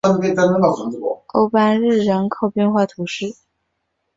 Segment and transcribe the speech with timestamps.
[0.03, 0.17] 欧
[1.49, 3.35] 班日人口变化图示